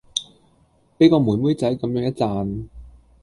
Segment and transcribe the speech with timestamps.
[0.97, 2.67] 俾個妹妹仔咁樣一讚